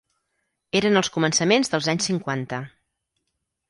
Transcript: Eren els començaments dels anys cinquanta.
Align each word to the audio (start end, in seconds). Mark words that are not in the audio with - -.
Eren 0.79 0.97
els 1.03 1.13
començaments 1.19 1.71
dels 1.77 1.93
anys 1.95 2.11
cinquanta. 2.13 2.67